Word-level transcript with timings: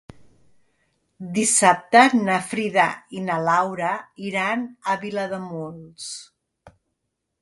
Dissabte 1.35 2.01
na 2.21 2.37
Frida 2.53 2.87
i 3.19 3.23
na 3.27 3.37
Laura 3.49 3.93
iran 4.31 4.65
a 4.95 4.99
Vilademuls. 5.05 6.09